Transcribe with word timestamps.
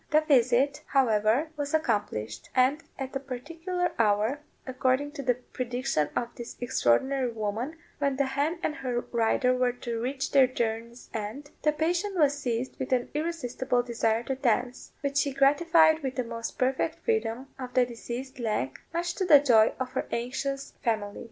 The 0.09 0.21
visit, 0.21 0.81
however, 0.87 1.49
was 1.55 1.75
accomplished; 1.75 2.49
and 2.55 2.81
at 2.97 3.15
a 3.15 3.19
particular 3.19 3.91
hour, 3.99 4.39
according 4.65 5.11
to 5.11 5.21
the 5.21 5.35
prediction 5.35 6.09
of 6.15 6.29
this 6.35 6.57
extraordinary 6.59 7.29
woman, 7.31 7.75
when 7.99 8.15
the 8.15 8.25
hen 8.25 8.57
and 8.63 8.77
her 8.77 9.01
rider 9.11 9.55
were 9.55 9.73
to 9.73 10.01
reach 10.01 10.31
their 10.31 10.47
journey's 10.47 11.11
end, 11.13 11.51
the 11.61 11.71
patient 11.71 12.17
was 12.17 12.35
seized 12.35 12.79
with 12.79 12.91
an 12.91 13.09
irresistible 13.13 13.83
desire 13.83 14.23
to 14.23 14.33
dance, 14.33 14.91
which 15.01 15.17
she 15.17 15.33
gratified 15.33 15.99
with 16.01 16.15
the 16.15 16.23
most 16.23 16.57
perfect 16.57 16.97
freedom 17.05 17.53
of 17.59 17.75
the 17.75 17.85
diseased 17.85 18.39
leg, 18.39 18.79
much 18.95 19.13
to 19.13 19.23
the 19.23 19.37
joy 19.39 19.71
of 19.79 19.91
her 19.91 20.07
anxious 20.11 20.73
family. 20.83 21.19